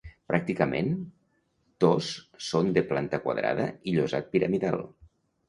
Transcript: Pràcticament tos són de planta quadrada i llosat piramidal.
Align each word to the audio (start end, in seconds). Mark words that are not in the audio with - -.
Pràcticament 0.29 0.87
tos 1.85 2.07
són 2.47 2.73
de 2.79 2.85
planta 2.93 3.21
quadrada 3.27 3.69
i 3.93 3.95
llosat 4.01 4.35
piramidal. 4.35 4.83